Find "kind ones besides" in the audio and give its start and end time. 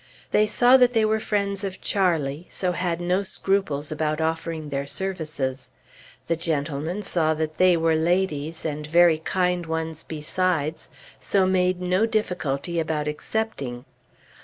9.19-10.89